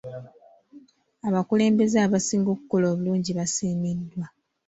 [1.27, 4.25] Abakulembeze abaasinga okukola obulungi baasiimiddwa.